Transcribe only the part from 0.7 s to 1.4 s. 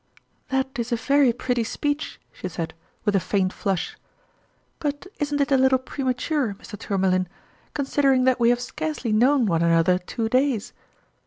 is a very